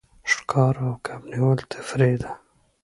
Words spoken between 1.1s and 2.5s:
نیول تفریح ده.